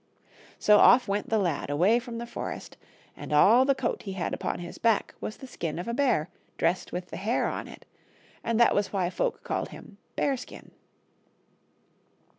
So 0.57 0.79
off 0.79 1.07
went 1.07 1.29
the 1.29 1.37
lad 1.37 1.69
away 1.69 1.99
from 1.99 2.17
the 2.17 2.25
forest, 2.25 2.75
and 3.15 3.31
all 3.31 3.65
the 3.65 3.75
coat 3.75 4.01
he 4.01 4.13
had 4.13 4.33
upon 4.33 4.57
his 4.57 4.79
back 4.79 5.13
was 5.21 5.37
the 5.37 5.45
skin 5.45 5.77
of 5.77 5.87
a 5.87 5.93
bear 5.93 6.27
dressed 6.57 6.91
with 6.91 7.09
the 7.11 7.17
hair 7.17 7.47
on 7.47 7.67
it, 7.67 7.85
and 8.43 8.59
that 8.59 8.73
was 8.73 8.91
why 8.91 9.11
folk 9.11 9.43
called 9.43 9.69
him" 9.69 9.99
Bearskin." 10.15 10.71